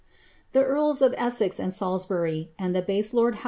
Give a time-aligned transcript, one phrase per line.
[0.27, 3.39] *'* The earls of Essex and Salisbury and the base lord liow' Rapin.